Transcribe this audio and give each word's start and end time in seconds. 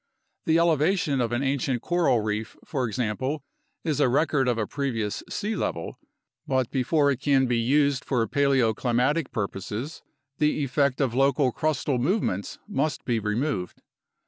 The 0.47 0.57
elevation 0.57 1.21
of 1.21 1.31
an 1.31 1.43
ancient 1.43 1.83
coral 1.83 2.21
reef, 2.21 2.57
for 2.65 2.87
example, 2.87 3.43
is 3.83 3.99
a 3.99 4.09
record 4.09 4.47
of 4.47 4.57
a 4.57 4.65
previous 4.65 5.21
sea 5.29 5.55
level, 5.55 5.99
but 6.47 6.71
before 6.71 7.11
it 7.11 7.17
can 7.21 7.43
38 7.43 7.43
UNDERSTANDING 7.43 7.67
CLIMATIC 7.67 7.69
CHANGE 7.69 7.69
be 7.69 7.77
used 7.83 8.05
for 8.73 8.93
paleoclimatic 8.97 9.31
purposes 9.31 10.01
the 10.39 10.63
effect 10.63 11.01
of 11.01 11.13
local 11.13 11.51
crustal 11.53 11.99
movements 11.99 12.57
must 12.67 13.05
be 13.05 13.19
removed. 13.19 13.83